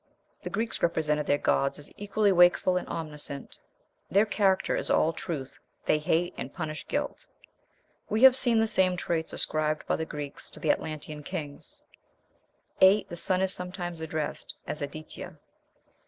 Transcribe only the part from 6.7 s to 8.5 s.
guilt." We have